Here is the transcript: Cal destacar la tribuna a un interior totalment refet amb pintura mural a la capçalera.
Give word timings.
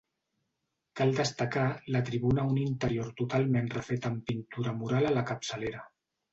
Cal 1.01 1.11
destacar 1.19 1.65
la 1.97 2.01
tribuna 2.07 2.43
a 2.43 2.49
un 2.55 2.59
interior 2.63 3.13
totalment 3.21 3.71
refet 3.77 4.11
amb 4.13 4.27
pintura 4.33 4.77
mural 4.83 5.15
a 5.15 5.17
la 5.21 5.29
capçalera. 5.33 5.89